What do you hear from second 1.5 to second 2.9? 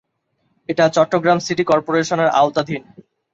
কর্পোরেশনের আওতাধীন।